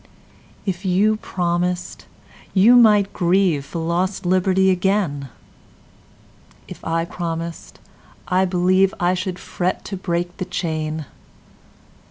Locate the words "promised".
1.17-2.07, 7.05-7.77